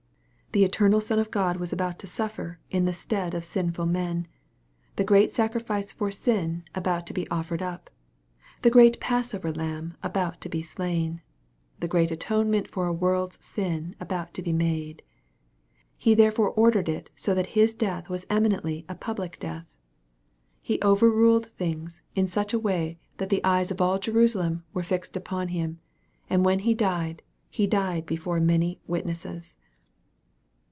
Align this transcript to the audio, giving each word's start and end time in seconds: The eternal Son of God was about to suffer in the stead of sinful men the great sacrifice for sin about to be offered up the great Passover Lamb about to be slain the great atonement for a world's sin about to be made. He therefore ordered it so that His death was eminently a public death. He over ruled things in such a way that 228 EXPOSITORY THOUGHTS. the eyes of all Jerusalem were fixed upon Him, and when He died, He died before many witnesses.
The 0.53 0.65
eternal 0.65 0.99
Son 0.99 1.17
of 1.17 1.31
God 1.31 1.55
was 1.55 1.71
about 1.71 1.97
to 1.99 2.07
suffer 2.07 2.59
in 2.69 2.83
the 2.83 2.91
stead 2.91 3.33
of 3.33 3.45
sinful 3.45 3.85
men 3.85 4.27
the 4.97 5.05
great 5.05 5.33
sacrifice 5.33 5.93
for 5.93 6.11
sin 6.11 6.65
about 6.75 7.07
to 7.07 7.13
be 7.13 7.25
offered 7.29 7.61
up 7.61 7.89
the 8.61 8.69
great 8.69 8.99
Passover 8.99 9.49
Lamb 9.53 9.95
about 10.03 10.41
to 10.41 10.49
be 10.49 10.61
slain 10.61 11.21
the 11.79 11.87
great 11.87 12.11
atonement 12.11 12.69
for 12.69 12.85
a 12.85 12.91
world's 12.91 13.37
sin 13.39 13.95
about 13.97 14.33
to 14.33 14.41
be 14.41 14.51
made. 14.51 15.03
He 15.95 16.13
therefore 16.15 16.49
ordered 16.49 16.89
it 16.89 17.09
so 17.15 17.33
that 17.33 17.55
His 17.55 17.73
death 17.73 18.09
was 18.09 18.27
eminently 18.29 18.83
a 18.89 18.95
public 18.95 19.39
death. 19.39 19.65
He 20.61 20.81
over 20.81 21.09
ruled 21.09 21.49
things 21.51 22.01
in 22.13 22.27
such 22.27 22.51
a 22.51 22.59
way 22.59 22.99
that 23.19 23.29
228 23.29 23.39
EXPOSITORY 23.39 23.39
THOUGHTS. 23.41 23.67
the 23.71 23.71
eyes 23.71 23.71
of 23.71 23.81
all 23.81 23.99
Jerusalem 23.99 24.65
were 24.73 24.83
fixed 24.83 25.15
upon 25.15 25.47
Him, 25.47 25.79
and 26.29 26.43
when 26.43 26.59
He 26.67 26.73
died, 26.73 27.21
He 27.49 27.67
died 27.67 28.05
before 28.05 28.41
many 28.41 28.81
witnesses. 28.85 29.55